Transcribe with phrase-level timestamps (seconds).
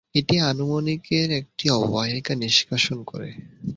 [0.15, 3.29] এটি আনুমানিক এর একটি অববাহিকা নিষ্কাশন করে।